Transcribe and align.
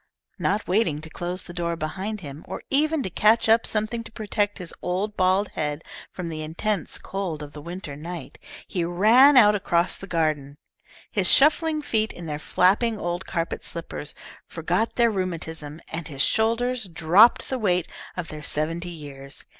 Not 0.39 0.67
waiting 0.67 0.99
to 1.01 1.11
close 1.11 1.43
the 1.43 1.53
door 1.53 1.75
behind 1.75 2.21
him, 2.21 2.43
or 2.47 2.63
even 2.71 3.03
to 3.03 3.09
catch 3.11 3.47
up 3.47 3.67
something 3.67 4.03
to 4.03 4.11
protect 4.11 4.57
his 4.57 4.73
old 4.81 5.15
bald 5.15 5.49
head 5.49 5.83
from 6.11 6.27
the 6.29 6.41
intense 6.41 6.97
cold 6.97 7.43
of 7.43 7.53
the 7.53 7.61
winter 7.61 7.95
night, 7.95 8.39
he 8.67 8.83
ran 8.83 9.37
out 9.37 9.53
across 9.53 9.97
the 9.97 10.07
garden. 10.07 10.57
His 11.11 11.27
shuffling 11.29 11.83
feet, 11.83 12.11
in 12.11 12.25
their 12.25 12.39
flapping 12.39 12.97
old 12.97 13.27
carpet 13.27 13.63
slippers, 13.63 14.15
forgot 14.47 14.95
their 14.95 15.11
rheumatism, 15.11 15.81
and 15.87 16.07
his 16.07 16.23
shoulders 16.23 16.87
dropped 16.87 17.47
the 17.51 17.59
weight 17.59 17.87
of 18.17 18.29
their 18.29 18.41
seventy 18.41 18.89
years. 18.89 19.45